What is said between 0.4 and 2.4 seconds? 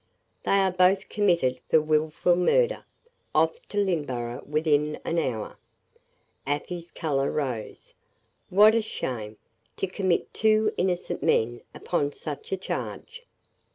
"They are both committed for wilful